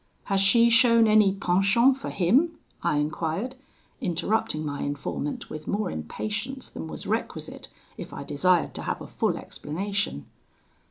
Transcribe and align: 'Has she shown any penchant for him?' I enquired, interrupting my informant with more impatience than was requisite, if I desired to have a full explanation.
'Has 0.23 0.39
she 0.39 0.67
shown 0.67 1.05
any 1.05 1.31
penchant 1.31 1.95
for 1.95 2.09
him?' 2.09 2.57
I 2.81 2.97
enquired, 2.97 3.55
interrupting 4.01 4.65
my 4.65 4.81
informant 4.81 5.51
with 5.51 5.67
more 5.67 5.91
impatience 5.91 6.69
than 6.69 6.87
was 6.87 7.05
requisite, 7.05 7.67
if 7.99 8.11
I 8.11 8.23
desired 8.23 8.73
to 8.73 8.81
have 8.81 8.99
a 8.99 9.05
full 9.05 9.37
explanation. 9.37 10.25